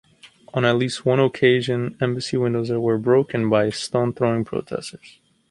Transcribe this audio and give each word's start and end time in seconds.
On 0.55 0.65
at 0.65 0.77
least 0.77 1.05
one 1.05 1.19
occasion 1.19 1.95
embassy 2.01 2.35
windows 2.35 2.71
were 2.71 2.97
broken 2.97 3.51
by 3.51 3.69
stone-throwing 3.69 4.45
protesters. 4.45 5.19